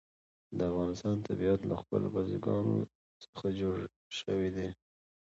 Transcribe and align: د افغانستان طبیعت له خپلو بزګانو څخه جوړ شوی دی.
د 0.57 0.59
افغانستان 0.71 1.15
طبیعت 1.27 1.61
له 1.69 1.75
خپلو 1.81 2.07
بزګانو 2.15 2.77
څخه 3.25 3.45
جوړ 3.59 3.75
شوی 4.19 4.49
دی. 4.55 4.69